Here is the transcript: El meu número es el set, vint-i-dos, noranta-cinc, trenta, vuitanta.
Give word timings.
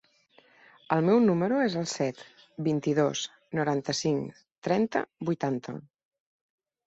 El 0.93 1.03
meu 1.07 1.19
número 1.25 1.57
es 1.65 1.73
el 1.81 1.83
set, 1.91 2.23
vint-i-dos, 2.69 3.21
noranta-cinc, 3.59 4.41
trenta, 4.69 5.03
vuitanta. 5.31 5.77